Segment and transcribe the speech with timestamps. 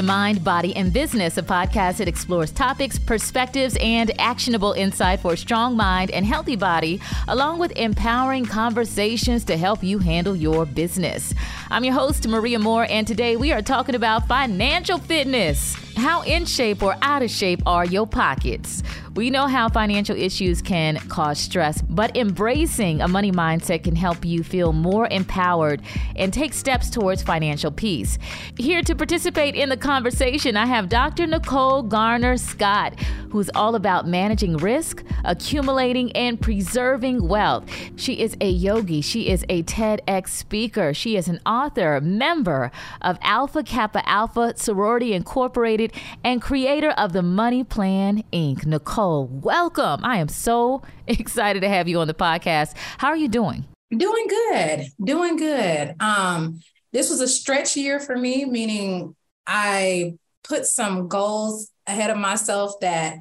[0.00, 5.34] to Mind, Body, and Business, a podcast that explores topics, perspectives, and actionable insight for
[5.34, 10.64] a strong mind and healthy body, along with empowering conversations to help you handle your
[10.64, 11.34] business.
[11.70, 15.76] I'm your host, Maria Moore, and today we are talking about financial fitness.
[16.00, 18.82] How in shape or out of shape are your pockets?
[19.16, 24.24] We know how financial issues can cause stress, but embracing a money mindset can help
[24.24, 25.82] you feel more empowered
[26.16, 28.18] and take steps towards financial peace.
[28.56, 31.26] Here to participate in the conversation, I have Dr.
[31.26, 32.98] Nicole Garner Scott,
[33.30, 37.68] who's all about managing risk, accumulating, and preserving wealth.
[37.96, 42.70] She is a yogi, she is a TEDx speaker, she is an author, member
[43.02, 45.89] of Alpha Kappa Alpha Sorority Incorporated,
[46.24, 48.66] and creator of the Money Plan Inc.
[48.66, 50.04] Nicole welcome.
[50.04, 52.74] I am so excited to have you on the podcast.
[52.98, 53.64] How are you doing?
[53.96, 54.86] Doing good.
[55.02, 55.94] Doing good.
[56.00, 56.60] Um,
[56.92, 59.14] this was a stretch year for me, meaning
[59.46, 63.16] I put some goals ahead of myself that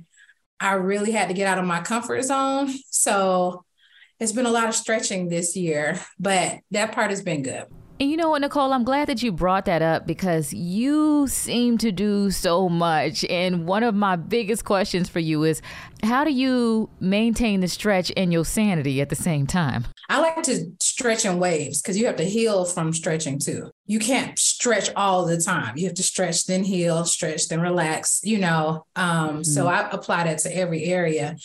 [0.60, 2.74] I really had to get out of my comfort zone.
[2.90, 3.64] So
[4.20, 7.66] it's been a lot of stretching this year, but that part has been good.
[8.02, 11.78] And you know what, Nicole, I'm glad that you brought that up because you seem
[11.80, 13.26] to do so much.
[13.26, 15.62] And one of my biggest questions for you is
[16.02, 19.86] how do you maintain the stretch and your sanity at the same time?
[20.08, 23.70] I like to stretch in waves because you have to heal from stretching too.
[23.86, 25.78] You can't stretch all the time.
[25.78, 28.86] You have to stretch, then heal, stretch, then relax, you know.
[28.96, 29.44] Um, mm-hmm.
[29.44, 31.36] So I apply that to every area.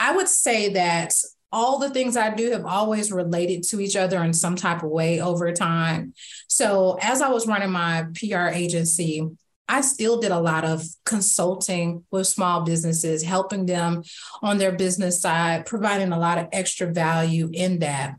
[0.00, 1.12] I would say that
[1.50, 4.90] all the things I do have always related to each other in some type of
[4.90, 6.12] way over time.
[6.46, 9.26] So as I was running my PR agency,
[9.68, 14.02] I still did a lot of consulting with small businesses, helping them
[14.42, 18.14] on their business side, providing a lot of extra value in that.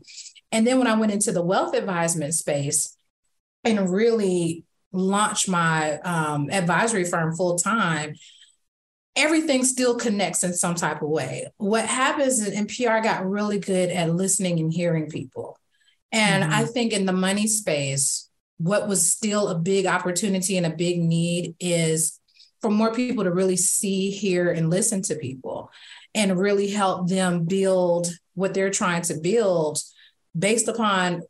[0.52, 2.96] And then when I went into the wealth advisement space
[3.64, 8.14] and really launched my um, advisory firm full time,
[9.16, 11.48] everything still connects in some type of way.
[11.56, 15.58] What happens is in PR got really good at listening and hearing people.
[16.12, 16.52] And mm-hmm.
[16.52, 18.28] I think in the money space,
[18.58, 22.18] what was still a big opportunity and a big need is
[22.60, 25.70] for more people to really see, hear, and listen to people
[26.14, 29.78] and really help them build what they're trying to build
[30.38, 31.22] based upon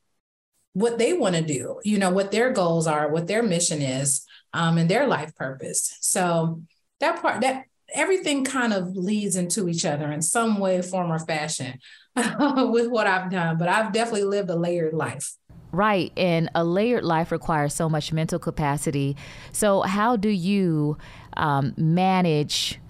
[0.72, 4.24] what they want to do, you know, what their goals are, what their mission is,
[4.52, 5.96] um, and their life purpose.
[6.00, 6.62] So
[7.00, 7.64] that part that
[7.94, 11.78] everything kind of leads into each other in some way, form, or fashion
[12.16, 13.58] with what I've done.
[13.58, 15.34] But I've definitely lived a layered life.
[15.72, 16.12] Right.
[16.16, 19.16] And a layered life requires so much mental capacity.
[19.52, 20.98] So, how do you
[21.36, 22.80] um, manage?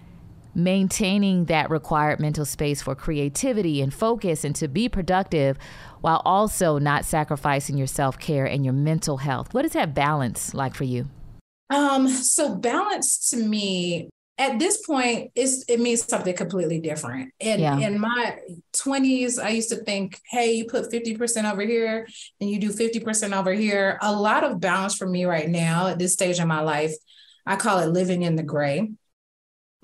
[0.53, 5.57] maintaining that required mental space for creativity and focus and to be productive
[6.01, 10.75] while also not sacrificing your self-care and your mental health what is that balance like
[10.75, 11.09] for you
[11.71, 14.11] um so balance to me
[14.41, 17.33] at this point it's it means something completely different.
[17.41, 17.79] And yeah.
[17.79, 18.39] in my
[18.75, 22.09] 20s i used to think hey you put 50% over here
[22.41, 23.99] and you do 50% over here.
[24.01, 26.95] A lot of balance for me right now at this stage of my life
[27.47, 28.91] i call it living in the gray.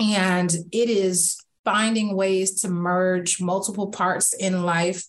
[0.01, 5.05] And it is finding ways to merge multiple parts in life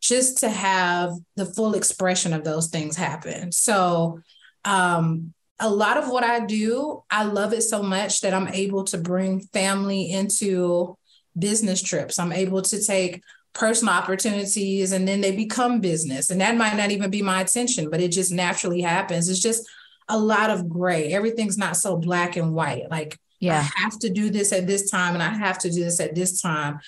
[0.00, 3.50] just to have the full expression of those things happen.
[3.52, 4.20] So
[4.64, 8.84] um, a lot of what I do, I love it so much that I'm able
[8.84, 10.96] to bring family into
[11.38, 12.18] business trips.
[12.18, 13.22] I'm able to take
[13.52, 16.30] personal opportunities and then they become business.
[16.30, 19.28] And that might not even be my intention, but it just naturally happens.
[19.28, 19.68] It's just
[20.08, 21.12] a lot of gray.
[21.12, 22.90] Everything's not so black and white.
[22.90, 25.84] Like, yeah, I have to do this at this time and I have to do
[25.84, 26.80] this at this time.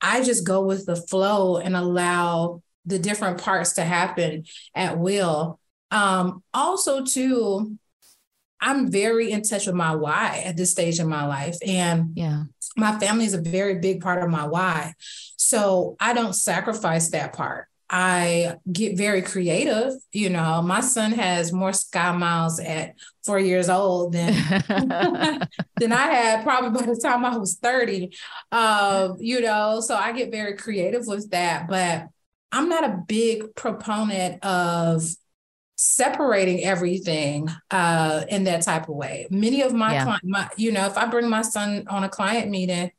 [0.00, 4.44] I just go with the flow and allow the different parts to happen
[4.74, 5.58] at will.
[5.90, 7.78] Um, also, too,
[8.64, 11.56] I'm very in touch with my why at this stage in my life.
[11.64, 12.44] And yeah,
[12.76, 14.94] my family is a very big part of my why.
[15.36, 17.68] So I don't sacrifice that part.
[17.90, 19.92] I get very creative.
[20.12, 22.94] You know, my son has more sky miles at
[23.24, 24.32] four years old than
[25.76, 28.16] than I had probably by the time I was 30.
[28.50, 31.68] Um, you know, so I get very creative with that.
[31.68, 32.08] But
[32.50, 35.04] I'm not a big proponent of
[35.76, 39.26] separating everything uh, in that type of way.
[39.30, 40.04] Many of my, yeah.
[40.04, 42.90] client, my, you know, if I bring my son on a client meeting,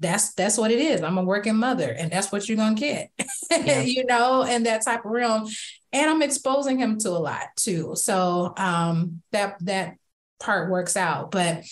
[0.00, 1.02] that's that's what it is.
[1.02, 3.10] I'm a working mother, and that's what you're gonna get,
[3.50, 3.80] yeah.
[3.82, 5.48] you know, in that type of realm.
[5.92, 7.92] And I'm exposing him to a lot too.
[7.94, 9.96] So um, that that
[10.40, 11.30] part works out.
[11.30, 11.64] But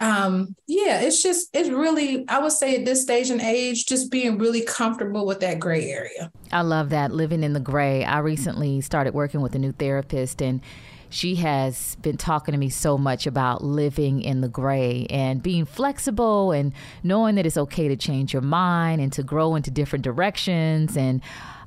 [0.00, 4.10] um yeah it's just it's really i would say at this stage and age just
[4.10, 6.30] being really comfortable with that gray area.
[6.52, 8.04] I love that living in the gray.
[8.04, 10.60] I recently started working with a new therapist and
[11.08, 15.64] she has been talking to me so much about living in the gray and being
[15.64, 16.72] flexible and
[17.02, 21.22] knowing that it's okay to change your mind and to grow into different directions and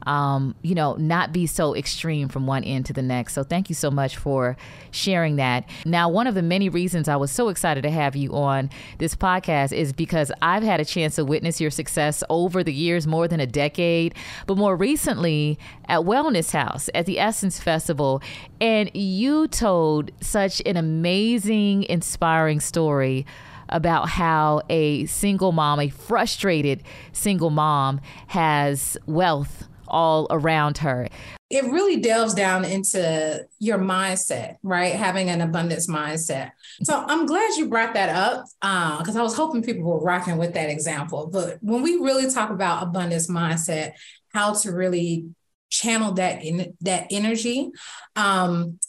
[0.09, 3.33] um, you know, not be so extreme from one end to the next.
[3.33, 4.57] So thank you so much for
[4.89, 5.69] sharing that.
[5.85, 9.13] Now, one of the many reasons I was so excited to have you on this
[9.13, 13.27] podcast is because I've had a chance to witness your success over the years, more
[13.27, 14.15] than a decade,
[14.47, 18.19] but more recently at Wellness House at the Essence Festival.
[18.59, 23.27] And you told such an amazing, inspiring story
[23.71, 26.81] about how a single mom, a frustrated
[27.13, 31.07] single mom, has wealth all around her.
[31.49, 34.93] It really delves down into your mindset, right?
[34.93, 36.51] Having an abundance mindset.
[36.83, 40.37] So I'm glad you brought that up because uh, I was hoping people were rocking
[40.37, 41.27] with that example.
[41.31, 43.93] But when we really talk about abundance mindset,
[44.31, 45.25] how to really
[45.69, 47.71] channel that in that energy,
[48.15, 48.79] um,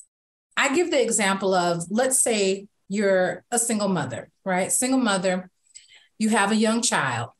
[0.57, 4.71] I give the example of let's say you're a single mother, right?
[4.71, 5.51] Single mother,
[6.19, 7.31] you have a young child.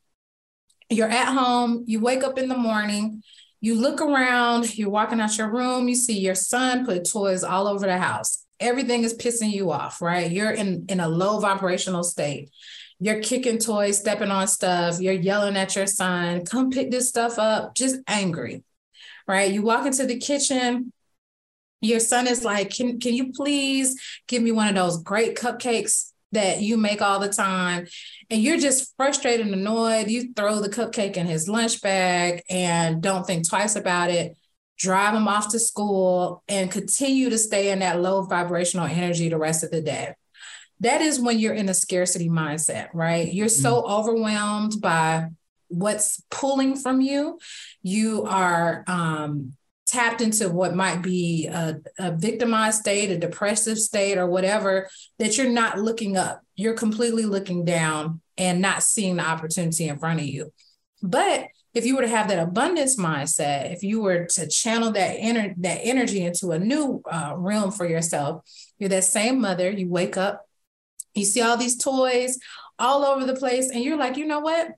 [0.89, 3.21] You're at home, you wake up in the morning,
[3.61, 7.67] you look around, you're walking out your room, you see your son put toys all
[7.67, 8.43] over the house.
[8.59, 10.31] Everything is pissing you off, right?
[10.31, 12.49] You're in, in a low vibrational state.
[12.99, 17.39] You're kicking toys, stepping on stuff, you're yelling at your son, come pick this stuff
[17.39, 18.63] up, just angry,
[19.27, 19.51] right?
[19.51, 20.91] You walk into the kitchen,
[21.81, 26.11] your son is like, can, can you please give me one of those great cupcakes
[26.31, 27.87] that you make all the time
[28.31, 33.03] and you're just frustrated and annoyed, you throw the cupcake in his lunch bag and
[33.03, 34.37] don't think twice about it,
[34.77, 39.37] drive him off to school, and continue to stay in that low vibrational energy the
[39.37, 40.15] rest of the day.
[40.79, 43.31] That is when you're in a scarcity mindset, right?
[43.31, 43.91] You're so mm-hmm.
[43.91, 45.27] overwhelmed by
[45.67, 47.37] what's pulling from you.
[47.83, 49.53] You are um,
[49.85, 54.89] tapped into what might be a, a, victimized state, a depressive state, or whatever,
[55.19, 56.41] that you're not looking up.
[56.55, 60.51] You're completely looking down and not seeing the opportunity in front of you.
[61.03, 65.17] But if you were to have that abundance mindset, if you were to channel that
[65.17, 68.43] ener- that energy into a new uh, realm for yourself,
[68.77, 69.69] you're that same mother.
[69.69, 70.47] You wake up,
[71.13, 72.37] you see all these toys
[72.77, 74.71] all over the place, and you're like, you know what?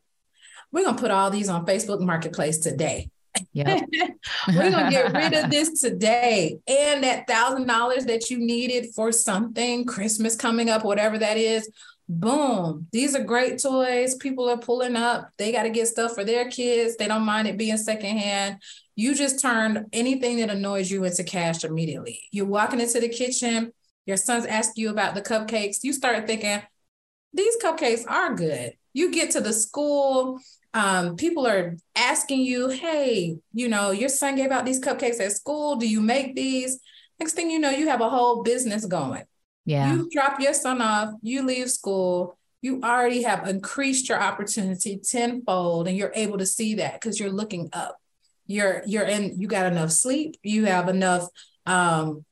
[0.72, 3.10] We're gonna put all these on Facebook Marketplace today.
[3.54, 3.90] Yep.
[4.48, 6.60] We're gonna get rid of this today.
[6.68, 11.70] And that thousand dollars that you needed for something, Christmas coming up, whatever that is,
[12.20, 12.88] boom.
[12.92, 14.16] These are great toys.
[14.16, 15.30] People are pulling up.
[15.38, 16.98] They got to get stuff for their kids.
[16.98, 18.58] They don't mind it being secondhand.
[18.96, 22.22] You just turned anything that annoys you into cash immediately.
[22.32, 23.72] You're walking into the kitchen,
[24.06, 25.84] your son's asking you about the cupcakes.
[25.84, 26.62] You start thinking,
[27.34, 28.74] these cupcakes are good.
[28.94, 30.40] You get to the school,
[30.74, 35.32] um, people are asking you, hey, you know, your son gave out these cupcakes at
[35.32, 35.76] school.
[35.76, 36.80] Do you make these?
[37.20, 39.24] Next thing you know, you have a whole business going.
[39.66, 39.94] Yeah.
[39.94, 45.88] You drop your son off, you leave school, you already have increased your opportunity tenfold,
[45.88, 47.98] and you're able to see that because you're looking up.
[48.46, 51.28] You're you're in, you got enough sleep, you have enough
[51.66, 52.26] um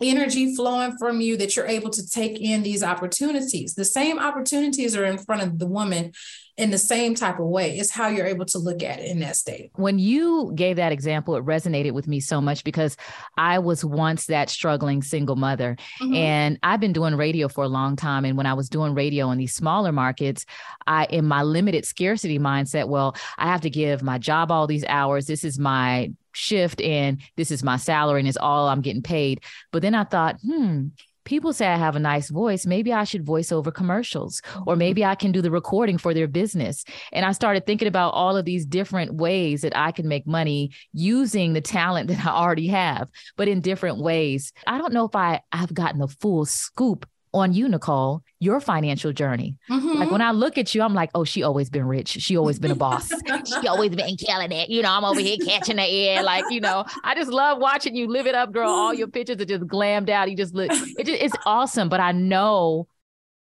[0.00, 3.74] energy flowing from you that you're able to take in these opportunities.
[3.74, 6.12] The same opportunities are in front of the woman
[6.58, 7.78] in the same type of way.
[7.78, 9.70] It's how you're able to look at it in that state.
[9.76, 12.96] When you gave that example, it resonated with me so much because
[13.36, 15.76] I was once that struggling single mother.
[16.00, 16.14] Mm-hmm.
[16.14, 18.24] And I've been doing radio for a long time.
[18.24, 20.46] And when I was doing radio in these smaller markets,
[20.86, 24.84] I, in my limited scarcity mindset, well, I have to give my job all these
[24.86, 25.26] hours.
[25.26, 29.42] This is my shift and this is my salary and it's all I'm getting paid.
[29.72, 30.88] But then I thought, hmm,
[31.28, 32.64] people say I have a nice voice.
[32.64, 34.78] Maybe I should voice over commercials, or mm-hmm.
[34.78, 36.84] maybe I can do the recording for their business.
[37.12, 40.70] And I started thinking about all of these different ways that I can make money
[40.94, 44.52] using the talent that I already have, but in different ways.
[44.66, 49.12] I don't know if I, I've gotten the full scoop on you, Nicole, your financial
[49.12, 49.56] journey.
[49.70, 49.98] Mm-hmm.
[49.98, 52.08] Like when I look at you, I'm like, oh, she always been rich.
[52.08, 53.08] She always been a boss.
[53.60, 54.68] she always been killing it.
[54.68, 56.22] You know, I'm over here catching the air.
[56.22, 58.68] Like, you know, I just love watching you live it up, girl.
[58.68, 60.30] All your pictures are just glammed out.
[60.30, 61.88] You just look, it just, it's awesome.
[61.88, 62.88] But I know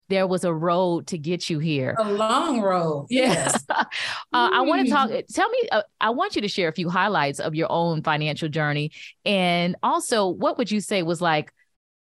[0.09, 1.95] there was a road to get you here.
[1.97, 3.07] A long road.
[3.15, 3.63] Yes.
[3.69, 3.83] uh,
[4.31, 5.09] I want to talk.
[5.33, 8.49] Tell me, uh, I want you to share a few highlights of your own financial
[8.49, 8.91] journey.
[9.23, 11.51] And also, what would you say was like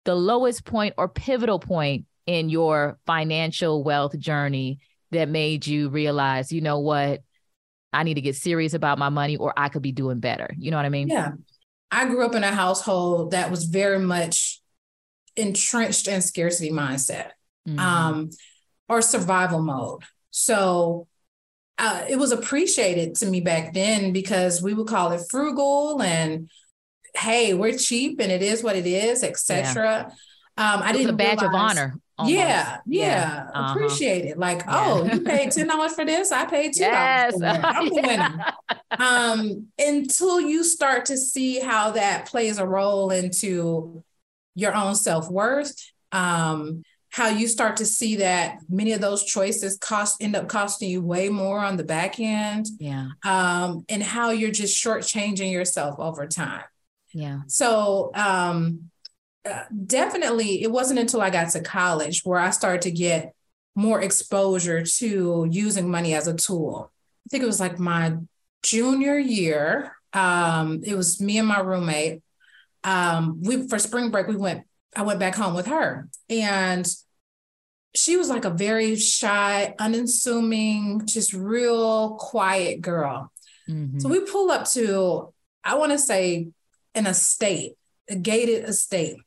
[0.06, 4.78] the lowest point or pivotal point in your financial wealth journey
[5.10, 7.20] that made you realize, you know what,
[7.92, 10.50] I need to get serious about my money or I could be doing better?
[10.56, 11.08] You know what I mean?
[11.08, 11.32] Yeah.
[11.90, 14.60] I grew up in a household that was very much
[15.36, 17.30] entrenched in scarcity mindset
[17.68, 17.78] mm-hmm.
[17.78, 18.30] um,
[18.88, 20.02] or survival mode.
[20.30, 21.06] So
[21.78, 26.50] uh, it was appreciated to me back then because we would call it frugal and
[27.16, 29.64] hey, we're cheap and it is what it is, etc.
[29.84, 30.02] Yeah.
[30.58, 32.00] Um, I didn't a badge realize, of honor.
[32.24, 33.46] Yeah, yeah, yeah.
[33.52, 33.74] Uh-huh.
[33.74, 34.38] appreciate it.
[34.38, 37.34] Like, oh, you paid ten dollars for this, I paid two dollars.
[37.38, 37.60] Yes.
[37.62, 38.52] I'm yeah.
[38.98, 44.02] Um, until you start to see how that plays a role into
[44.54, 45.74] your own self worth.
[46.12, 50.90] Um, how you start to see that many of those choices cost end up costing
[50.90, 52.66] you way more on the back end.
[52.78, 53.08] Yeah.
[53.24, 56.64] Um, and how you're just shortchanging yourself over time.
[57.16, 57.40] Yeah.
[57.46, 58.90] So um,
[59.48, 63.34] uh, definitely, it wasn't until I got to college where I started to get
[63.74, 66.92] more exposure to using money as a tool.
[67.26, 68.16] I think it was like my
[68.62, 69.96] junior year.
[70.12, 72.22] Um, it was me and my roommate.
[72.84, 74.66] Um, we for spring break we went.
[74.94, 76.86] I went back home with her, and
[77.94, 83.32] she was like a very shy, unassuming, just real quiet girl.
[83.68, 84.00] Mm-hmm.
[84.00, 85.32] So we pull up to,
[85.64, 86.48] I want to say,
[86.96, 87.74] an estate,
[88.10, 89.18] a gated estate.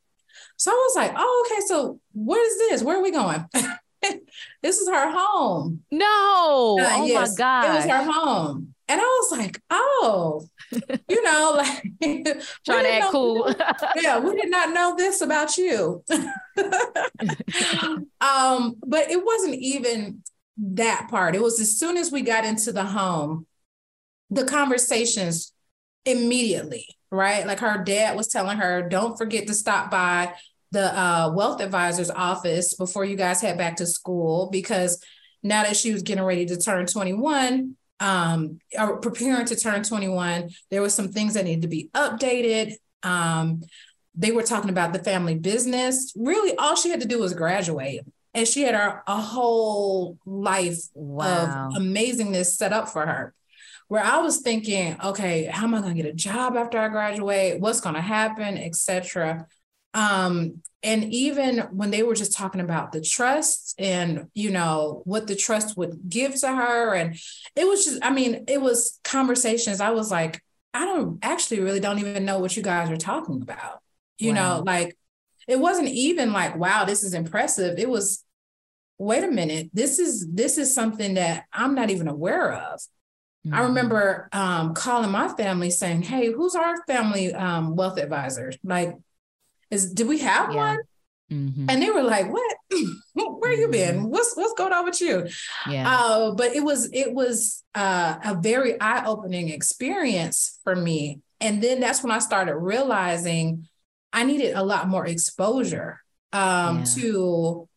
[0.57, 2.83] So I was like, oh, okay, so what is this?
[2.83, 3.45] Where are we going?
[4.61, 5.83] this is her home.
[5.91, 6.77] No.
[6.81, 7.65] Uh, oh yes, my God.
[7.65, 8.73] It was her home.
[8.89, 10.43] And I was like, oh,
[11.07, 11.83] you know, like
[12.65, 13.53] trying to act cool.
[13.95, 16.03] yeah, we did not know this about you.
[18.19, 20.23] um, but it wasn't even
[20.57, 21.35] that part.
[21.35, 23.45] It was as soon as we got into the home,
[24.31, 25.53] the conversations
[26.05, 27.45] immediately, right?
[27.45, 30.33] Like her dad was telling her, don't forget to stop by
[30.71, 35.03] the uh, wealth advisor's office before you guys head back to school because
[35.41, 40.49] now that she was getting ready to turn 21 um, or preparing to turn 21
[40.69, 42.73] there was some things that needed to be updated
[43.03, 43.61] um,
[44.15, 48.01] they were talking about the family business really all she had to do was graduate
[48.35, 51.69] and she had a, a whole life wow.
[51.69, 53.33] of amazingness set up for her
[53.89, 56.87] where i was thinking okay how am i going to get a job after i
[56.87, 57.59] graduate?
[57.59, 59.45] What's going to happen etc
[59.93, 65.27] um, and even when they were just talking about the trust and you know what
[65.27, 67.19] the trust would give to her and
[67.55, 69.81] it was just i mean it was conversations.
[69.81, 70.41] I was like
[70.73, 73.79] i don't actually really don't even know what you guys are talking about.
[74.17, 74.57] You wow.
[74.57, 74.97] know like
[75.47, 77.77] it wasn't even like wow this is impressive.
[77.77, 78.23] It was
[78.99, 82.81] wait a minute this is this is something that i'm not even aware of
[83.45, 83.53] mm-hmm.
[83.53, 88.95] i remember um, calling my family saying hey who's our family um, wealth advisor like
[89.71, 90.55] is did we have yeah.
[90.55, 90.79] one?
[91.31, 91.69] Mm-hmm.
[91.69, 92.57] And they were like, "What?
[93.13, 93.95] Where you been?
[93.97, 94.05] Mm-hmm.
[94.05, 95.27] What's what's going on with you?"
[95.69, 95.87] Yeah.
[95.87, 101.61] Uh, but it was it was uh, a very eye opening experience for me, and
[101.61, 103.67] then that's when I started realizing
[104.11, 106.01] I needed a lot more exposure
[106.33, 106.83] um, yeah.
[106.95, 107.69] to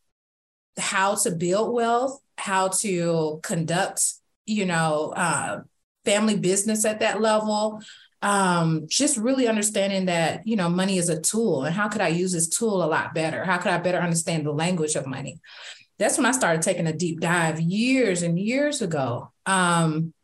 [0.79, 4.03] how to build wealth, how to conduct,
[4.47, 5.61] you know, uh,
[6.05, 7.81] family business at that level,
[8.23, 12.09] um, just really understanding that you know money is a tool and how could i
[12.09, 13.45] use this tool a lot better?
[13.45, 15.41] How could i better understand the language of money?
[15.99, 19.33] That's when i started taking a deep dive years and years ago.
[19.45, 20.15] Um,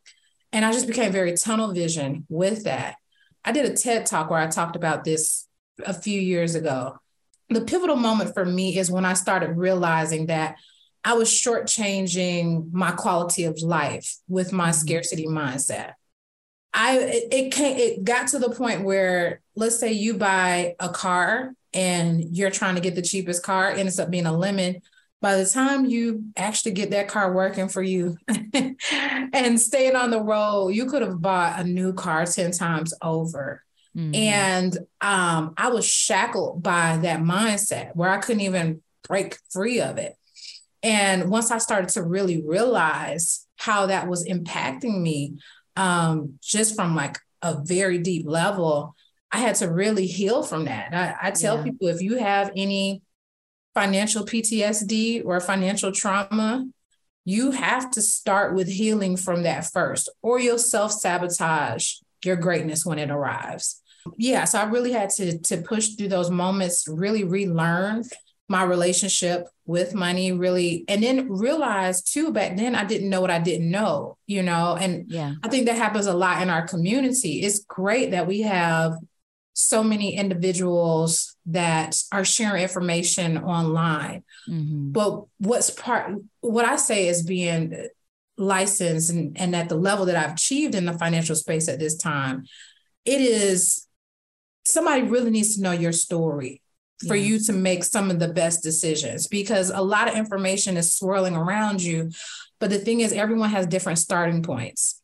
[0.53, 2.97] and i just became very tunnel vision with that.
[3.45, 5.47] I did a ted talk where i talked about this
[5.85, 6.99] a few years ago.
[7.51, 10.57] The pivotal moment for me is when i started realizing that
[11.09, 14.79] i was shortchanging my quality of life with my mm-hmm.
[14.79, 15.93] scarcity mindset
[16.75, 20.89] I it, it came it got to the point where let's say you buy a
[20.89, 24.81] car and you're trying to get the cheapest car, it ends up being a lemon.
[25.21, 28.17] By the time you actually get that car working for you
[28.53, 33.65] and staying on the road, you could have bought a new car 10 times over.
[33.97, 34.15] Mm-hmm.
[34.15, 39.99] And um, I was shackled by that mindset where I couldn't even break free of
[39.99, 40.15] it.
[40.89, 45.37] And once I started to really realize how that was impacting me,
[45.77, 48.97] um, just from like a very deep level,
[49.31, 50.95] I had to really heal from that.
[50.95, 51.65] I, I tell yeah.
[51.65, 53.03] people if you have any
[53.75, 56.65] financial PTSD or financial trauma,
[57.27, 62.87] you have to start with healing from that first, or you'll self sabotage your greatness
[62.87, 63.83] when it arrives.
[64.17, 68.05] Yeah, so I really had to to push through those moments, really relearn
[68.49, 73.31] my relationship with money really and then realized too back then I didn't know what
[73.31, 75.35] I didn't know, you know, and yeah.
[75.43, 77.43] I think that happens a lot in our community.
[77.43, 78.95] It's great that we have
[79.53, 84.25] so many individuals that are sharing information online.
[84.49, 84.93] Mm-hmm.
[84.93, 87.89] But what's part what I say is being
[88.39, 91.97] licensed and, and at the level that I've achieved in the financial space at this
[91.97, 92.47] time,
[93.05, 93.87] it is
[94.65, 96.63] somebody really needs to know your story
[97.07, 97.25] for yeah.
[97.25, 101.37] you to make some of the best decisions because a lot of information is swirling
[101.37, 102.11] around you.
[102.59, 105.01] But the thing is, everyone has different starting points.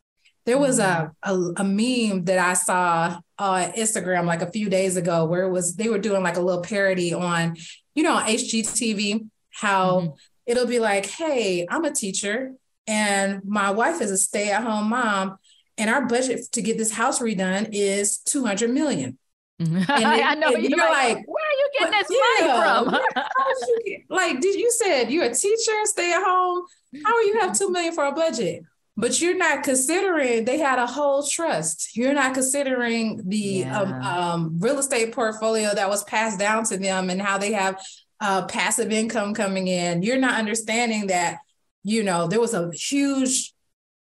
[0.47, 1.61] There was a, mm-hmm.
[1.61, 5.51] a, a meme that I saw on Instagram like a few days ago where it
[5.51, 7.57] was they were doing like a little parody on,
[7.95, 10.11] you know, on HGTV, how mm-hmm.
[10.47, 12.53] it'll be like, hey, I'm a teacher
[12.87, 15.39] and my wife is a stay-at-home mom,
[15.79, 19.19] and our budget to get this house redone is 200 million.
[19.61, 19.83] Mm-hmm.
[19.89, 23.23] I know you're, you're like, like, where are you getting this yeah, money from?
[23.87, 26.65] get, like, did you said you're a teacher, stay at home?
[27.05, 28.65] How are you have two million for a budget?
[28.97, 31.97] But you're not considering they had a whole trust.
[31.97, 33.97] You're not considering the um, yeah.
[33.97, 37.81] um, um, real estate portfolio that was passed down to them and how they have
[38.21, 40.03] uh, passive income coming in.
[40.03, 41.39] You're not understanding that,
[41.83, 43.54] you know, there was a huge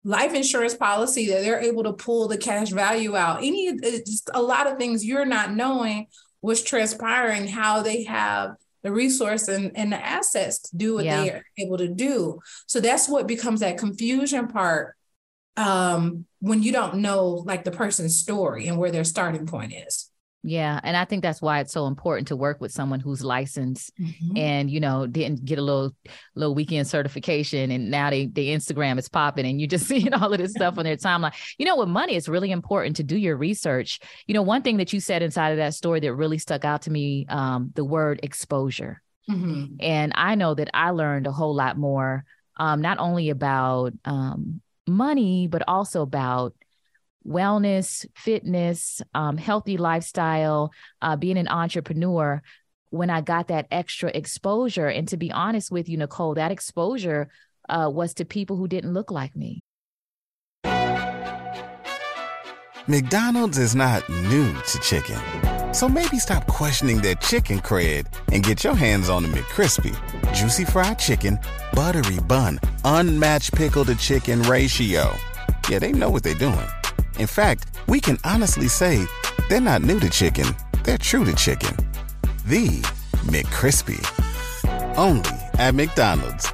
[0.05, 3.39] life insurance policy that they're able to pull the cash value out.
[3.39, 6.07] Any just a lot of things you're not knowing
[6.41, 8.51] what's transpiring, how they have
[8.83, 11.21] the resource and, and the assets to do what yeah.
[11.23, 12.39] they are able to do.
[12.67, 14.95] So that's what becomes that confusion part
[15.57, 20.11] um, when you don't know like the person's story and where their starting point is.
[20.47, 23.91] Yeah, and I think that's why it's so important to work with someone who's licensed
[23.99, 24.37] mm-hmm.
[24.37, 25.91] and you know didn't get a little
[26.35, 30.31] little weekend certification and now they the Instagram is popping and you just seeing all
[30.31, 31.33] of this stuff on their timeline.
[31.57, 33.99] You know, with money, it's really important to do your research.
[34.27, 36.83] You know, one thing that you said inside of that story that really stuck out
[36.83, 39.01] to me, um, the word exposure.
[39.27, 39.77] Mm-hmm.
[39.79, 42.23] And I know that I learned a whole lot more,
[42.57, 46.53] um, not only about um, money, but also about
[47.27, 52.41] wellness, fitness, um, healthy lifestyle, uh, being an entrepreneur,
[52.89, 54.87] when I got that extra exposure.
[54.87, 57.29] And to be honest with you, Nicole, that exposure
[57.67, 59.61] uh, was to people who didn't look like me.
[62.87, 65.19] McDonald's is not new to chicken.
[65.73, 69.93] So maybe stop questioning their chicken cred and get your hands on the McCrispy.
[70.33, 71.39] Juicy fried chicken,
[71.73, 75.11] buttery bun, unmatched pickle to chicken ratio.
[75.67, 76.67] Yeah, they know what they're doing.
[77.17, 79.05] In fact, we can honestly say
[79.47, 80.47] they're not new to chicken,
[80.83, 81.73] they're true to chicken.
[82.45, 82.81] The
[83.27, 84.01] McCrispy.
[84.97, 86.51] Only at McDonald's.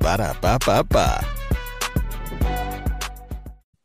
[0.00, 1.26] Ba da ba ba ba.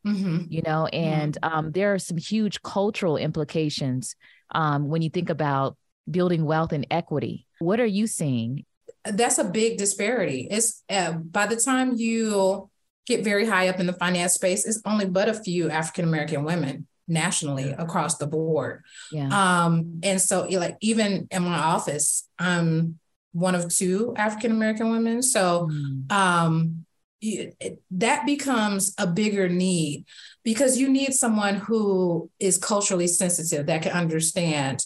[0.06, 0.38] Mm-hmm.
[0.50, 4.16] You know, and um, there are some huge cultural implications
[4.52, 5.78] um, when you think about
[6.10, 7.46] building wealth and equity.
[7.60, 8.66] What are you seeing?
[9.04, 10.48] That's a big disparity.
[10.50, 12.70] It's uh, by the time you
[13.08, 16.44] get very high up in the finance space, it's only but a few African American
[16.44, 18.84] women nationally across the board.
[19.12, 19.30] Yeah.
[19.32, 23.00] Um, and so like even in my office, I'm
[23.32, 25.24] one of two African American women.
[25.24, 26.12] So mm.
[26.12, 26.86] um
[27.20, 30.06] it, that becomes a bigger need
[30.44, 34.84] because you need someone who is culturally sensitive that can understand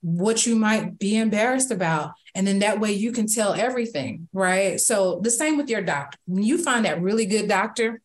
[0.00, 2.12] what you might be embarrassed about.
[2.34, 4.80] And then that way you can tell everything, right?
[4.80, 6.18] So the same with your doctor.
[6.26, 8.00] When you find that really good doctor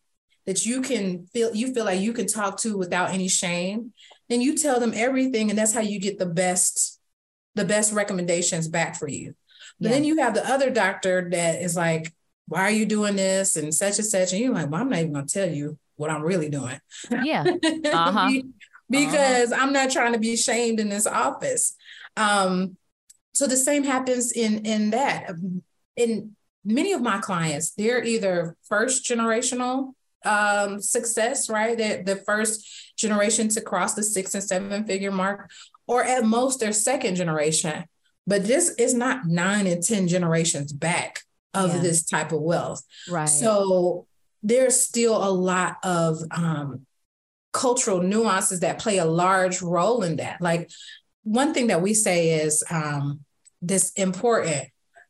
[0.46, 3.92] that you can feel, you feel like you can talk to without any shame,
[4.28, 5.50] then you tell them everything.
[5.50, 7.00] And that's how you get the best,
[7.56, 9.34] the best recommendations back for you.
[9.80, 9.94] But yeah.
[9.94, 12.12] then you have the other doctor that is like,
[12.46, 13.56] why are you doing this?
[13.56, 14.32] And such and such.
[14.32, 16.80] And you're like, well, I'm not even gonna tell you what I'm really doing.
[17.10, 17.44] Yeah.
[17.92, 18.30] Uh-huh.
[18.88, 19.62] because uh-huh.
[19.62, 21.76] I'm not trying to be shamed in this office.
[22.16, 22.76] Um,
[23.40, 25.30] so the same happens in in that.
[25.96, 29.94] In many of my clients, they're either first generational
[30.26, 31.74] um, success, right?
[31.78, 35.50] They're the first generation to cross the six and seven figure mark,
[35.86, 37.84] or at most they're second generation.
[38.26, 41.20] But this is not nine and 10 generations back
[41.54, 41.80] of yeah.
[41.80, 42.82] this type of wealth.
[43.08, 43.24] Right.
[43.24, 44.06] So
[44.42, 46.84] there's still a lot of um,
[47.54, 50.42] cultural nuances that play a large role in that.
[50.42, 50.70] Like
[51.22, 53.24] one thing that we say is um,
[53.60, 54.68] this important.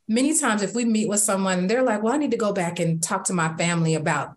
[0.08, 2.80] Many times, if we meet with someone, they're like, "Well, I need to go back
[2.80, 4.36] and talk to my family about,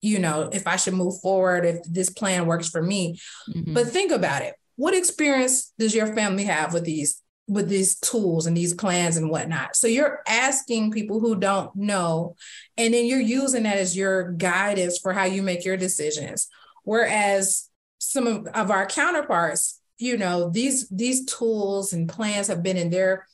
[0.00, 3.18] you know, if I should move forward, if this plan works for me."
[3.48, 3.74] Mm-hmm.
[3.74, 4.54] But think about it.
[4.76, 9.28] What experience does your family have with these with these tools and these plans and
[9.28, 9.74] whatnot.
[9.74, 12.36] So you're asking people who don't know,
[12.76, 16.48] and then you're using that as your guidance for how you make your decisions.
[16.84, 17.68] Whereas
[17.98, 22.90] some of, of our counterparts, you know, these these tools and plans have been in
[22.90, 23.26] their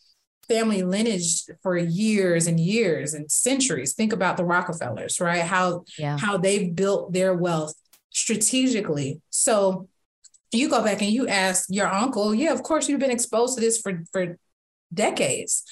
[0.48, 3.94] family lineage for years and years and centuries.
[3.94, 5.42] Think about the Rockefellers, right?
[5.42, 6.18] How yeah.
[6.18, 7.74] how they built their wealth
[8.10, 9.20] strategically.
[9.30, 9.88] So
[10.52, 13.60] you go back and you ask your uncle, yeah, of course you've been exposed to
[13.60, 14.38] this for for
[14.92, 15.64] decades.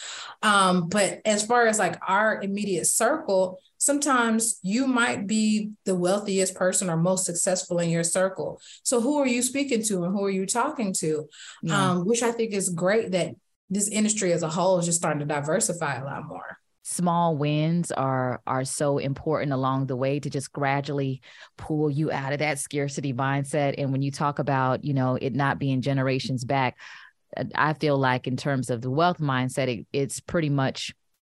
[0.43, 6.55] Um, but as far as like our immediate circle, sometimes you might be the wealthiest
[6.55, 8.61] person or most successful in your circle.
[8.83, 11.29] So who are you speaking to and who are you talking to?
[11.63, 11.91] Yeah.
[11.91, 13.35] Um, which I think is great that
[13.71, 16.59] this industry as a whole is just starting to diversify a lot more.
[16.83, 21.23] Small wins are are so important along the way to just gradually
[21.57, 23.75] pull you out of that scarcity mindset.
[23.79, 26.77] And when you talk about you know it not being generations back
[27.37, 30.93] uh, i feel like in terms of the wealth mindset it, it's pretty much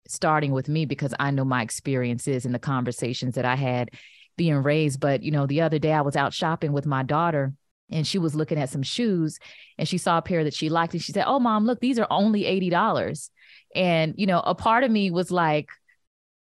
[0.08, 3.90] starting with me because i know my experiences and the conversations that i had
[4.38, 5.00] being raised.
[5.00, 7.54] But you know the other day i was out shopping with my daughter
[7.92, 9.40] and she was looking at some shoes
[9.78, 12.00] and she saw a pair that she liked and she said oh mom look these
[12.00, 13.30] are only $80
[13.76, 15.70] and you know a part of me was like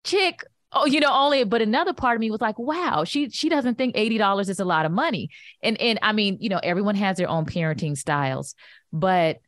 [0.05, 3.49] chick oh you know only but another part of me was like wow she she
[3.49, 5.31] doesn't think $80 is a lot of money.
[5.63, 8.55] And and i mean you know everyone has their own parenting styles
[8.93, 9.39] but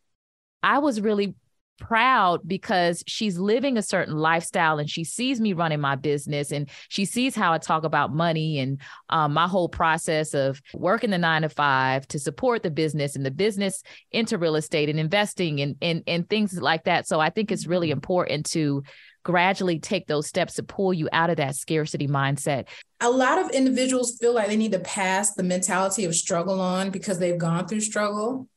[0.63, 1.35] i was really
[1.79, 6.69] proud because she's living a certain lifestyle and she sees me running my business and
[6.89, 11.17] she sees how I talk about money and um, my whole process of working the
[11.17, 15.61] nine to five to support the business and the business into real estate and investing
[15.61, 17.07] and, and, and things like that.
[17.07, 17.97] So I think it's really mm-hmm.
[17.97, 18.83] important to
[19.23, 22.65] gradually take those steps to pull you out of that scarcity mindset.
[23.01, 26.89] A lot of individuals feel like they need to pass the mentality of struggle on
[26.89, 28.47] because they've gone through struggle.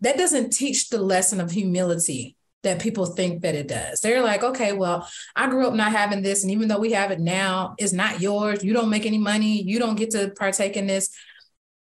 [0.00, 4.00] That doesn't teach the lesson of humility that people think that it does.
[4.00, 6.42] They're like, okay, well, I grew up not having this.
[6.42, 8.62] And even though we have it now, it's not yours.
[8.62, 9.62] You don't make any money.
[9.62, 11.10] You don't get to partake in this.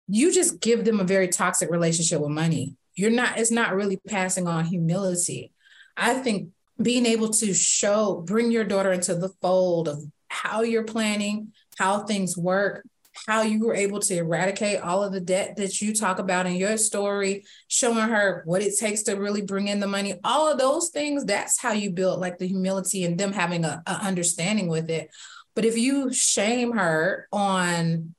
[0.07, 2.75] You just give them a very toxic relationship with money.
[2.95, 5.51] You're not, it's not really passing on humility.
[5.95, 6.49] I think
[6.81, 12.03] being able to show, bring your daughter into the fold of how you're planning, how
[12.03, 12.85] things work,
[13.25, 16.55] how you were able to eradicate all of the debt that you talk about in
[16.55, 20.57] your story, showing her what it takes to really bring in the money, all of
[20.57, 24.67] those things, that's how you build like the humility and them having a, a understanding
[24.67, 25.09] with it.
[25.55, 28.13] But if you shame her on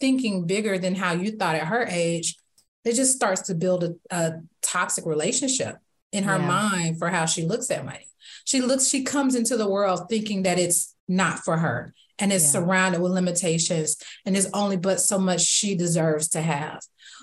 [0.00, 2.36] thinking bigger than how you thought at her age,
[2.84, 4.32] it just starts to build a, a
[4.62, 5.76] toxic relationship
[6.12, 6.46] in her yeah.
[6.46, 8.08] mind for how she looks at money.
[8.44, 12.44] She looks, she comes into the world thinking that it's not for her and is
[12.44, 12.60] yeah.
[12.60, 16.80] surrounded with limitations and is only but so much she deserves to have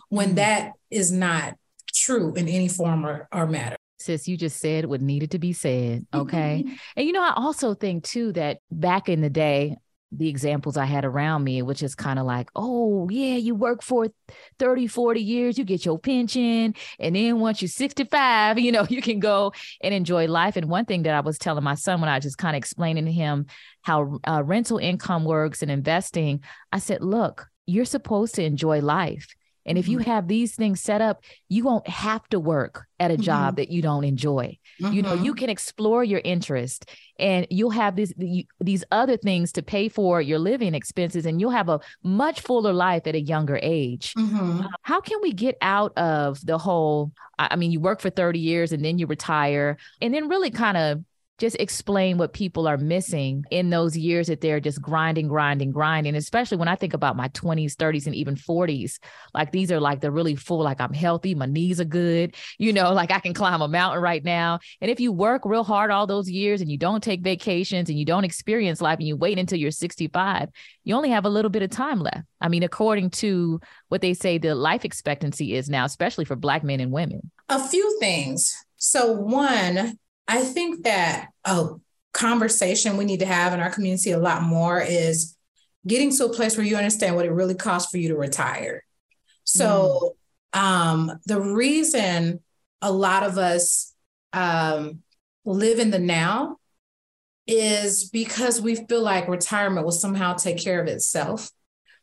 [0.10, 0.36] when mm-hmm.
[0.36, 1.56] that is not
[1.93, 5.54] true in any form or, or matter sis you just said what needed to be
[5.54, 9.75] said okay and you know i also think too that back in the day
[10.12, 13.82] the examples I had around me, which is kind of like, oh, yeah, you work
[13.82, 14.08] for
[14.60, 16.76] 30, 40 years, you get your pension.
[17.00, 20.58] And then once you're 65, you know, you can go and enjoy life.
[20.58, 23.06] And one thing that I was telling my son when I just kind of explaining
[23.06, 23.45] to him
[23.82, 29.28] how uh, rental income works and investing, I said, look, you're supposed to enjoy life.
[29.65, 30.10] And if you mm-hmm.
[30.10, 33.56] have these things set up, you won't have to work at a job mm-hmm.
[33.56, 34.58] that you don't enjoy.
[34.82, 34.93] Mm-hmm.
[34.93, 35.39] You know, you mm-hmm.
[35.39, 38.13] can explore your interest and you'll have these
[38.60, 42.74] these other things to pay for your living expenses and you'll have a much fuller
[42.74, 44.13] life at a younger age.
[44.15, 44.62] Mm-hmm.
[44.82, 48.71] How can we get out of the whole I mean, you work for 30 years
[48.71, 51.04] and then you retire and then really kind of
[51.41, 56.15] just explain what people are missing in those years that they're just grinding, grinding, grinding.
[56.15, 58.99] Especially when I think about my 20s, 30s, and even 40s.
[59.34, 62.71] Like these are like the really full, like I'm healthy, my knees are good, you
[62.71, 64.60] know, like I can climb a mountain right now.
[64.82, 67.97] And if you work real hard all those years and you don't take vacations and
[67.97, 70.49] you don't experience life and you wait until you're 65,
[70.84, 72.21] you only have a little bit of time left.
[72.39, 76.63] I mean, according to what they say the life expectancy is now, especially for Black
[76.63, 77.32] men and women.
[77.49, 78.56] A few things.
[78.77, 81.69] So, one, I think that a
[82.13, 85.36] conversation we need to have in our community a lot more is
[85.88, 88.84] getting to a place where you understand what it really costs for you to retire.
[89.43, 90.15] So,
[90.53, 90.60] mm.
[90.60, 92.39] um, the reason
[92.81, 93.93] a lot of us
[94.34, 94.99] um,
[95.45, 96.57] live in the now
[97.47, 101.51] is because we feel like retirement will somehow take care of itself.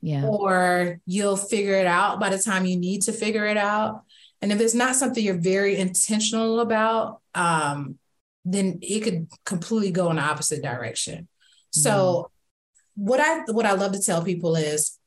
[0.00, 0.26] Yeah.
[0.26, 4.02] Or you'll figure it out by the time you need to figure it out.
[4.40, 7.98] And if it's not something you're very intentional about, um,
[8.44, 11.24] then it could completely go in the opposite direction.
[11.24, 11.80] Mm-hmm.
[11.80, 12.30] So
[12.94, 14.98] what I what I love to tell people is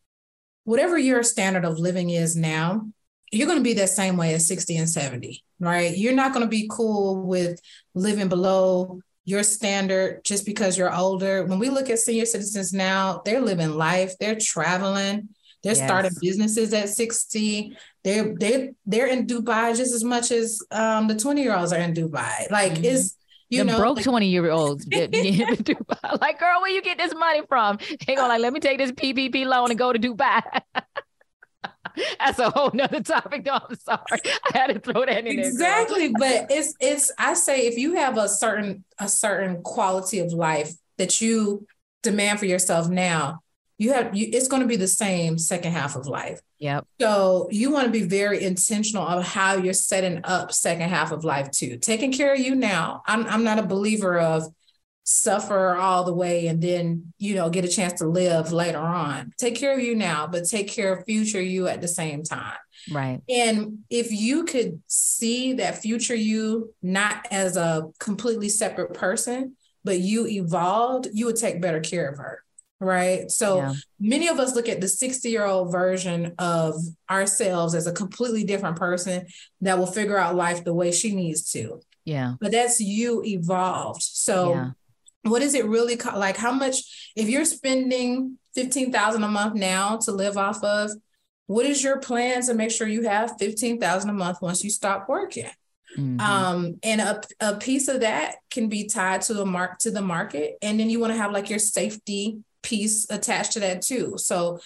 [0.64, 2.88] whatever your standard of living is now,
[3.32, 5.98] you're going to be that same way at 60 and 70, right?
[5.98, 7.60] You're not going to be cool with
[7.94, 11.46] living below your standard just because you're older.
[11.46, 15.30] When we look at senior citizens now, they're living life, they're traveling,
[15.64, 15.86] they're yes.
[15.86, 17.78] starting businesses at 60.
[18.04, 21.80] They're they they're in Dubai just as much as um, the 20 year olds are
[21.80, 22.50] in Dubai.
[22.50, 22.86] Like mm-hmm.
[22.86, 23.16] it's
[23.52, 24.88] You know, broke like, 20 year olds.
[24.90, 27.80] like, girl, where you get this money from?
[28.08, 30.42] They go like, let me take this PPP loan and go to Dubai.
[32.20, 33.46] That's a whole nother topic.
[33.46, 34.22] No, I'm sorry.
[34.54, 35.46] I had to throw that in there.
[35.46, 36.14] Exactly.
[36.18, 40.72] but it's it's I say if you have a certain a certain quality of life
[40.98, 41.68] that you
[42.04, 43.42] demand for yourself now,
[43.82, 46.40] you have you, it's going to be the same second half of life.
[46.60, 46.86] Yep.
[47.00, 51.24] So you want to be very intentional of how you're setting up second half of
[51.24, 51.80] life too.
[51.80, 53.02] Taking care of you now.
[53.08, 54.44] I'm I'm not a believer of
[55.04, 59.34] suffer all the way and then you know get a chance to live later on.
[59.40, 62.58] Take care of you now, but take care of future you at the same time.
[62.92, 63.22] Right.
[63.28, 70.00] And if you could see that future you not as a completely separate person, but
[70.00, 72.44] you evolved, you would take better care of her
[72.82, 73.30] right?
[73.30, 73.74] So yeah.
[74.00, 76.76] many of us look at the 60 year old version of
[77.10, 79.28] ourselves as a completely different person
[79.62, 81.80] that will figure out life the way she needs to.
[82.04, 82.34] Yeah.
[82.42, 84.02] But that's you evolved.
[84.02, 84.70] So yeah.
[85.24, 86.38] what is it really co- like?
[86.38, 90.90] How much, if you're spending 15,000 a month now to live off of,
[91.46, 95.08] what is your plan to make sure you have 15,000 a month once you stop
[95.08, 95.50] working?
[95.98, 96.20] Mm-hmm.
[96.20, 100.02] Um, and a, a piece of that can be tied to the mark to the
[100.02, 100.58] market.
[100.62, 104.14] And then you want to have like your safety piece attached to that too.
[104.18, 104.60] So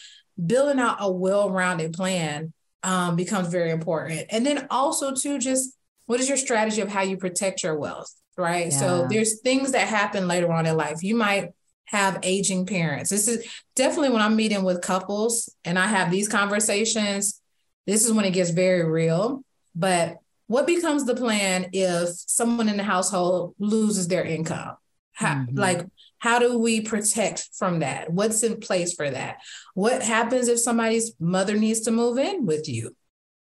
[0.43, 2.53] building out a well-rounded plan
[2.83, 4.25] um, becomes very important.
[4.29, 8.13] And then also too, just what is your strategy of how you protect your wealth,
[8.37, 8.71] right?
[8.71, 8.77] Yeah.
[8.77, 11.01] So there's things that happen later on in life.
[11.01, 11.49] You might
[11.85, 13.09] have aging parents.
[13.09, 17.41] This is definitely when I'm meeting with couples and I have these conversations.
[17.87, 19.43] This is when it gets very real.
[19.75, 24.75] But what becomes the plan if someone in the household loses their income?
[25.13, 25.57] How, mm-hmm.
[25.57, 25.85] Like,
[26.25, 28.11] how do we protect from that?
[28.11, 29.43] What's in place for that?
[29.75, 32.95] What happens if somebody's mother needs to move in with you?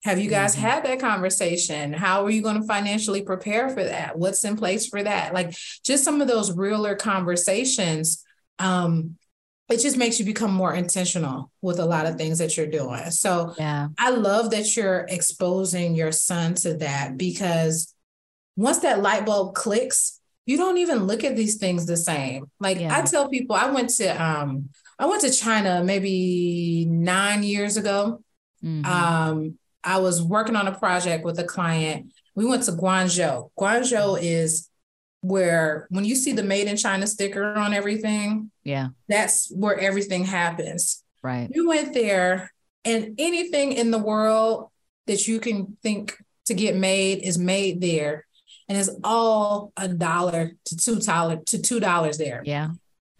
[0.03, 0.65] Have you guys mm-hmm.
[0.65, 1.93] had that conversation?
[1.93, 4.19] How are you going to financially prepare for that?
[4.19, 5.33] What's in place for that?
[5.33, 8.21] Like just some of those realer conversations.
[8.59, 9.15] Um,
[9.69, 13.11] it just makes you become more intentional with a lot of things that you're doing.
[13.11, 13.87] So yeah.
[13.97, 17.95] I love that you're exposing your son to that because
[18.57, 22.49] once that light bulb clicks, you don't even look at these things the same.
[22.59, 22.97] Like yeah.
[22.97, 28.21] I tell people, I went to um I went to China maybe nine years ago.
[28.63, 28.85] Mm-hmm.
[28.85, 32.13] Um, I was working on a project with a client.
[32.35, 33.49] We went to Guangzhou.
[33.59, 34.69] Guangzhou is
[35.21, 40.25] where when you see the made in China sticker on everything, yeah, that's where everything
[40.25, 41.03] happens.
[41.21, 41.49] Right.
[41.53, 42.51] We went there
[42.83, 44.69] and anything in the world
[45.07, 48.25] that you can think to get made is made there
[48.73, 52.41] and it's all a dollar to two dollar to two dollars there.
[52.43, 52.71] Yeah.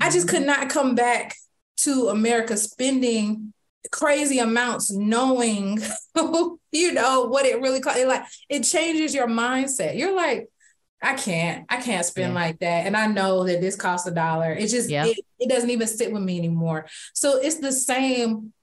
[0.02, 1.36] I just could not come back
[1.78, 3.54] to America spending
[3.92, 5.80] crazy amounts knowing
[6.72, 8.00] you know what it really costs.
[8.00, 9.96] It like it changes your mindset.
[9.96, 10.50] You're like,
[11.04, 12.40] I can't, I can't spend yeah.
[12.40, 12.88] like that.
[12.88, 14.54] And I know that this costs a dollar.
[14.54, 15.06] It just yeah.
[15.06, 16.88] it, it doesn't even sit with me anymore.
[17.14, 18.54] So it's the same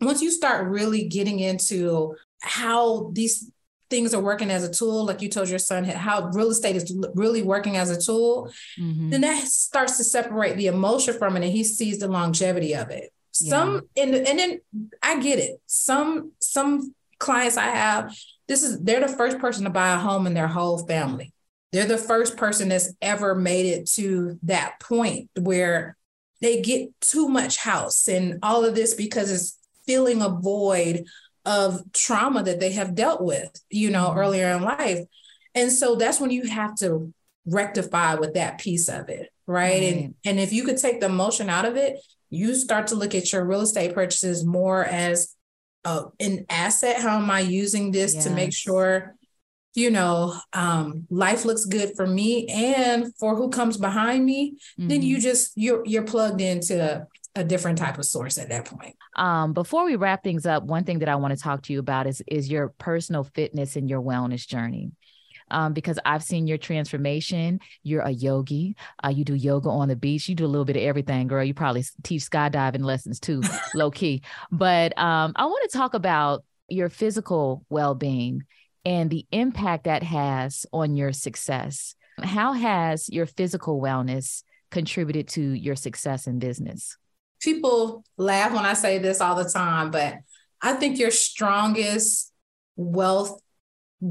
[0.00, 3.48] once you start really getting into how these
[3.90, 6.96] things are working as a tool, like you told your son, how real estate is
[7.14, 9.10] really working as a tool, mm-hmm.
[9.10, 12.90] then that starts to separate the emotion from it and he sees the longevity of
[12.90, 13.12] it.
[13.40, 13.50] Yeah.
[13.50, 14.60] Some and and then
[15.02, 15.60] I get it.
[15.66, 18.16] Some some clients I have,
[18.48, 21.32] this is they're the first person to buy a home in their whole family.
[21.72, 25.96] They're the first person that's ever made it to that point where
[26.40, 31.04] they get too much house and all of this because it's filling a void
[31.44, 34.18] of trauma that they have dealt with, you know, mm-hmm.
[34.18, 35.00] earlier in life.
[35.54, 37.12] And so that's when you have to
[37.46, 39.70] rectify with that piece of it, right?
[39.70, 39.82] right?
[39.82, 41.96] And and if you could take the emotion out of it,
[42.28, 45.34] you start to look at your real estate purchases more as
[45.84, 47.00] uh, an asset.
[47.00, 48.24] How am I using this yes.
[48.24, 49.16] to make sure,
[49.74, 54.52] you know, um, life looks good for me and for who comes behind me?
[54.78, 54.88] Mm-hmm.
[54.88, 58.96] Then you just you're you're plugged into a different type of source at that point.
[59.16, 61.78] Um, before we wrap things up, one thing that I want to talk to you
[61.78, 64.92] about is is your personal fitness and your wellness journey.
[65.52, 67.58] Um, because I've seen your transformation.
[67.82, 68.76] You're a yogi.
[69.04, 70.28] Uh, you do yoga on the beach.
[70.28, 71.42] You do a little bit of everything, girl.
[71.42, 73.42] You probably teach skydiving lessons too,
[73.74, 74.22] low key.
[74.52, 78.44] But um, I want to talk about your physical well being
[78.84, 81.96] and the impact that has on your success.
[82.22, 86.96] How has your physical wellness contributed to your success in business?
[87.40, 90.18] People laugh when I say this all the time, but
[90.62, 92.32] I think your strongest
[92.76, 93.40] wealth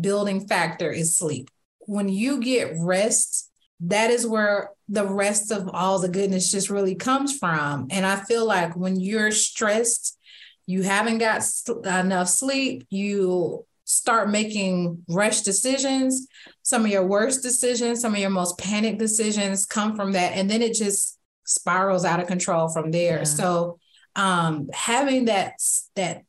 [0.02, 1.50] building factor is sleep.
[1.82, 3.50] When you get rest,
[3.82, 7.88] that is where the rest of all the goodness just really comes from.
[7.92, 10.18] And I feel like when you're stressed,
[10.66, 11.44] you haven't got
[11.86, 16.28] enough sleep, you start making rush decisions,
[16.62, 20.34] some of your worst decisions, some of your most panic decisions come from that.
[20.34, 21.19] And then it just
[21.50, 23.20] spirals out of control from there.
[23.20, 23.24] Yeah.
[23.24, 23.80] So
[24.16, 25.54] um, having that
[25.96, 26.24] that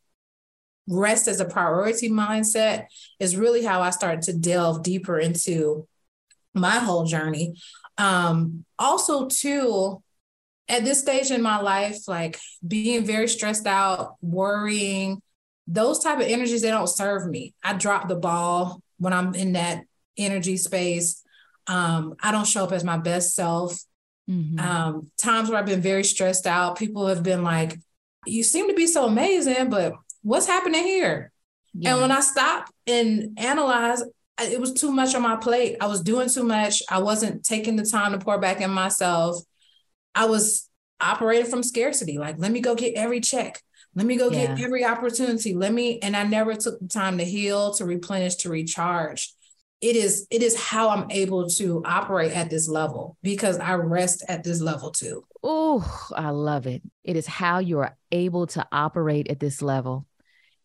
[0.87, 2.85] rest as a priority mindset
[3.19, 5.87] is really how I started to delve deeper into
[6.53, 7.55] my whole journey.
[7.97, 10.01] Um, also, too,
[10.67, 15.21] at this stage in my life, like being very stressed out, worrying,
[15.67, 19.53] those type of energies they don't serve me i drop the ball when i'm in
[19.53, 19.83] that
[20.17, 21.23] energy space
[21.67, 23.81] um, i don't show up as my best self
[24.29, 24.59] mm-hmm.
[24.59, 27.77] um, times where i've been very stressed out people have been like
[28.25, 31.31] you seem to be so amazing but what's happening here
[31.73, 31.91] yeah.
[31.91, 34.03] and when i stop and analyze
[34.39, 37.75] it was too much on my plate i was doing too much i wasn't taking
[37.75, 39.37] the time to pour back in myself
[40.15, 43.61] i was operating from scarcity like let me go get every check
[43.95, 44.55] let me go yeah.
[44.55, 45.53] get every opportunity.
[45.53, 49.33] Let me, and I never took the time to heal, to replenish, to recharge.
[49.81, 54.23] It is, it is how I'm able to operate at this level because I rest
[54.27, 55.25] at this level too.
[55.43, 56.83] Oh, I love it.
[57.03, 60.05] It is how you are able to operate at this level.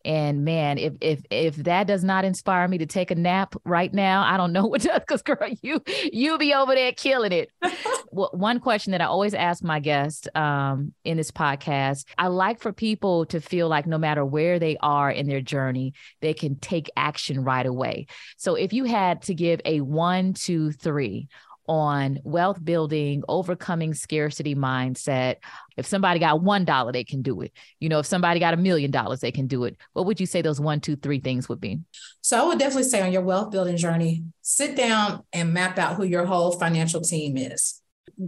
[0.07, 3.93] And man, if if if that does not inspire me to take a nap right
[3.93, 5.01] now, I don't know what does.
[5.01, 7.51] Because girl, you you be over there killing it.
[8.13, 12.61] well, one question that I always ask my guests um, in this podcast, I like
[12.61, 16.55] for people to feel like no matter where they are in their journey, they can
[16.61, 18.07] take action right away.
[18.37, 21.29] So if you had to give a one, two, three
[21.69, 25.37] on wealth building, overcoming scarcity mindset.
[25.77, 27.53] If somebody got $1, they can do it.
[27.81, 29.77] You know, if somebody got a million dollars, they can do it.
[29.93, 31.81] What would you say those one, two, three things would be?
[32.21, 35.97] So I would definitely say on your wealth building journey, sit down and map out
[35.97, 37.83] who your whole financial team is.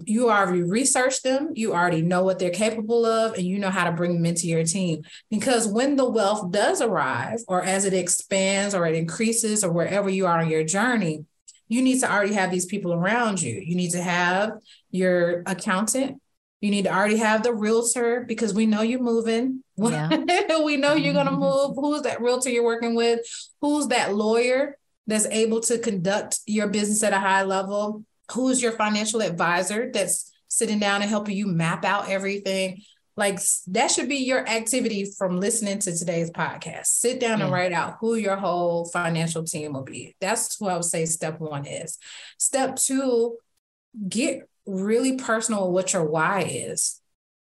[0.05, 3.85] You already researched them, you already know what they're capable of, and you know how
[3.85, 5.03] to bring them into your team.
[5.31, 10.11] Because when the wealth does arrive, or as it expands or it increases, or wherever
[10.11, 11.25] you are on your journey,
[11.69, 13.55] you need to already have these people around you.
[13.55, 14.53] You need to have
[14.91, 16.21] your accountant.
[16.61, 19.63] You need to already have the realtor because we know you're moving.
[19.77, 20.09] Yeah.
[20.65, 21.41] we know you're going to mm-hmm.
[21.41, 21.77] move.
[21.77, 23.21] Who's that realtor you're working with?
[23.61, 24.77] Who's that lawyer
[25.07, 28.05] that's able to conduct your business at a high level?
[28.33, 32.83] Who's your financial advisor that's sitting down and helping you map out everything?
[33.19, 36.87] Like that should be your activity from listening to today's podcast.
[36.87, 40.15] Sit down and write out who your whole financial team will be.
[40.21, 41.99] That's what I would say step one is.
[42.39, 43.39] Step two,
[44.09, 47.01] get really personal with what your why is.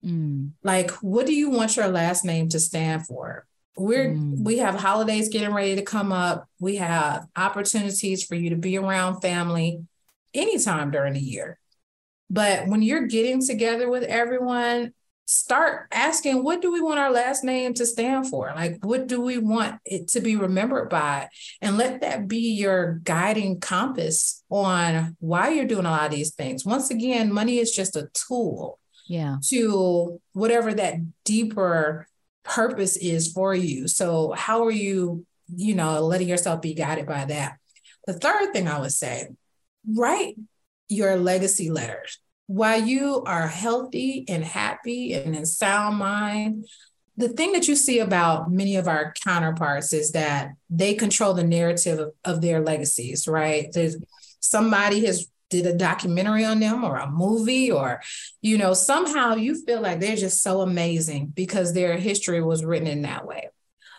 [0.05, 0.51] Mm.
[0.63, 3.47] Like, what do you want your last name to stand for?
[3.75, 4.45] We're mm.
[4.45, 6.51] we have holidays getting ready to come up.
[6.61, 9.87] We have opportunities for you to be around family
[10.35, 11.59] anytime during the year.
[12.29, 14.93] But when you're getting together with everyone,
[15.33, 18.53] start asking what do we want our last name to stand for?
[18.55, 21.29] Like what do we want it to be remembered by?
[21.61, 26.35] And let that be your guiding compass on why you're doing a lot of these
[26.35, 26.65] things.
[26.65, 29.37] Once again money is just a tool yeah.
[29.49, 32.07] to whatever that deeper
[32.45, 33.89] purpose is for you.
[33.89, 37.59] So how are you you know letting yourself be guided by that?
[38.07, 39.29] The third thing i would say
[39.89, 40.35] write
[40.89, 42.19] your legacy letters
[42.53, 46.67] while you are healthy and happy and in sound mind,
[47.17, 51.45] the thing that you see about many of our counterparts is that they control the
[51.45, 53.73] narrative of, of their legacies, right?
[53.73, 53.97] There's
[54.41, 58.01] somebody has did a documentary on them or a movie or
[58.41, 62.89] you know somehow you feel like they're just so amazing because their history was written
[62.89, 63.49] in that way.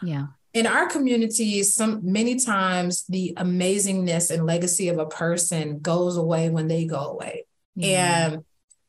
[0.01, 0.27] Yeah.
[0.53, 6.49] In our communities some many times the amazingness and legacy of a person goes away
[6.49, 7.45] when they go away
[7.81, 8.43] and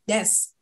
[0.07, 0.55] that's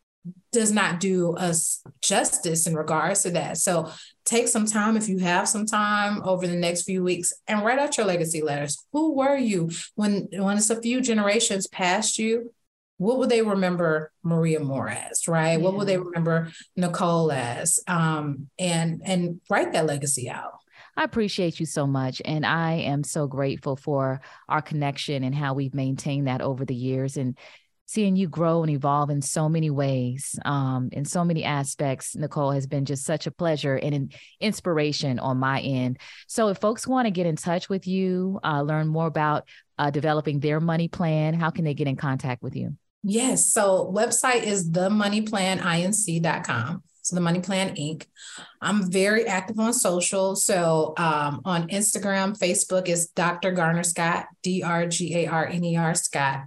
[0.52, 3.58] does not do us justice in regards to that.
[3.58, 3.90] So
[4.24, 7.78] take some time if you have some time over the next few weeks and write
[7.78, 8.84] out your legacy letters.
[8.92, 12.52] Who were you when when it's a few generations past you?
[12.98, 15.52] What will they remember Maria Moore as, right?
[15.52, 15.56] Yeah.
[15.56, 17.80] What will they remember Nicole as?
[17.88, 20.52] Um, and and write that legacy out.
[20.96, 22.20] I appreciate you so much.
[22.24, 26.74] And I am so grateful for our connection and how we've maintained that over the
[26.74, 27.16] years.
[27.16, 27.36] And
[27.92, 32.52] seeing you grow and evolve in so many ways, um, in so many aspects, Nicole,
[32.52, 34.08] has been just such a pleasure and an
[34.40, 35.98] inspiration on my end.
[36.26, 39.46] So, if folks want to get in touch with you, uh, learn more about
[39.78, 42.78] uh, developing their money plan, how can they get in contact with you?
[43.02, 43.52] Yes.
[43.52, 46.82] So, website is themoneyplaninc.com.
[47.04, 48.06] So the Money Plan Inc.
[48.60, 50.36] I'm very active on social.
[50.36, 53.50] So um, on Instagram, Facebook is Dr.
[53.50, 56.44] Garner Scott, D R G A R N E R Scott.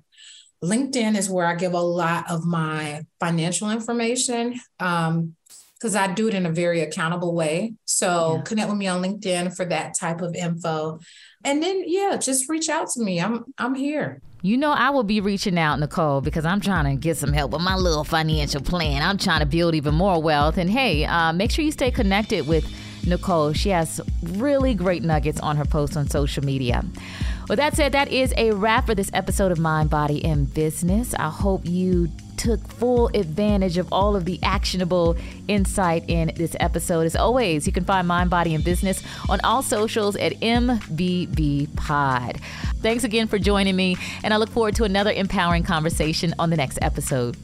[0.66, 4.59] LinkedIn is where I give a lot of my financial information.
[4.80, 5.36] Um,
[5.78, 7.74] because I do it in a very accountable way.
[7.84, 8.41] So yeah.
[8.43, 10.99] connect with me on LinkedIn for that type of info.
[11.43, 13.20] And then yeah, just reach out to me.
[13.20, 14.22] I'm I'm here.
[14.41, 17.51] You know, I will be reaching out, Nicole, because I'm trying to get some help
[17.51, 19.01] with my little financial plan.
[19.01, 20.57] I'm trying to build even more wealth.
[20.57, 22.63] And hey, uh, make sure you stay connected with
[23.06, 23.53] Nicole.
[23.53, 26.84] She has really great nuggets on her posts on social media.
[27.47, 31.14] With that said, that is a wrap for this episode of Mind, Body, and Business.
[31.14, 35.16] I hope you took full advantage of all of the actionable
[35.47, 37.06] insight in this episode.
[37.06, 42.39] As always, you can find Mind, Body, and Business on all socials at MBB Pod.
[42.82, 46.58] Thanks again for joining me, and I look forward to another empowering conversation on the
[46.58, 47.38] next episode.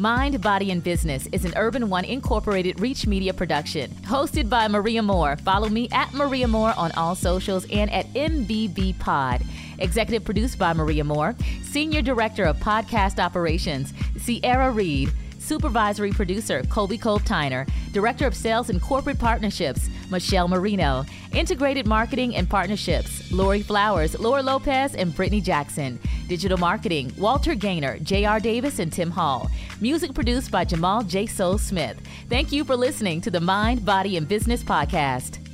[0.00, 5.02] Mind, Body, and Business is an Urban One Incorporated Reach Media production, hosted by Maria
[5.02, 5.36] Moore.
[5.36, 9.42] Follow me at Maria Moore on all socials and at MBB Pod.
[9.78, 15.12] Executive produced by Maria Moore, Senior Director of Podcast Operations, Sierra Reed.
[15.40, 17.68] Supervisory Producer, Colby Cole Tyner.
[17.92, 21.04] Director of Sales and Corporate Partnerships, Michelle Marino.
[21.32, 25.98] Integrated Marketing and Partnerships, Lori Flowers, Laura Lopez, and Brittany Jackson.
[26.28, 28.38] Digital Marketing, Walter Gaynor, J.R.
[28.38, 29.50] Davis, and Tim Hall.
[29.80, 31.26] Music produced by Jamal J.
[31.26, 32.00] Soul Smith.
[32.28, 35.49] Thank you for listening to the Mind, Body, and Business Podcast.